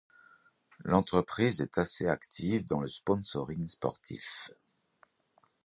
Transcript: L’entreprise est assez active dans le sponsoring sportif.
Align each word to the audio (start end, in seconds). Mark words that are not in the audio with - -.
L’entreprise 0.83 1.61
est 1.61 1.77
assez 1.77 2.07
active 2.07 2.65
dans 2.65 2.79
le 2.79 2.87
sponsoring 2.87 3.67
sportif. 3.67 4.49